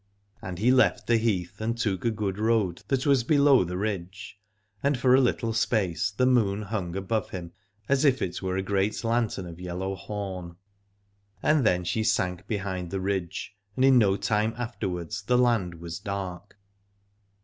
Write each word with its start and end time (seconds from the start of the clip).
And 0.41 0.57
he 0.57 0.71
left 0.71 1.05
the 1.05 1.17
heath 1.17 1.61
and 1.61 1.77
took 1.77 2.03
a 2.03 2.09
good 2.09 2.39
road 2.39 2.81
that 2.87 3.05
was 3.05 3.23
below 3.23 3.63
the 3.63 3.77
ridge, 3.77 4.39
and 4.81 4.97
for 4.97 5.13
a 5.13 5.21
little 5.21 5.53
space 5.53 6.09
the 6.09 6.25
moon 6.25 6.63
hung 6.63 6.95
above 6.95 7.29
him 7.29 7.51
as 7.87 8.03
it 8.03 8.41
were 8.41 8.57
a 8.57 8.63
great 8.63 9.03
lantern 9.03 9.45
of 9.45 9.59
yellow 9.61 9.93
horn. 9.93 10.55
And 11.43 11.63
then 11.63 11.83
she 11.83 12.03
sank 12.03 12.47
behind 12.47 12.89
the 12.89 12.99
ridge, 12.99 13.55
and 13.75 13.85
in 13.85 13.99
no 13.99 14.09
long 14.09 14.19
time 14.21 14.53
afterwards 14.57 15.21
the 15.21 15.37
land 15.37 15.75
was 15.75 15.99
dark. 15.99 16.57